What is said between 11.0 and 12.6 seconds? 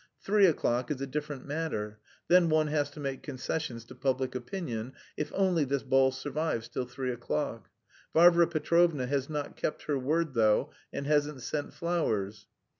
hasn't sent flowers.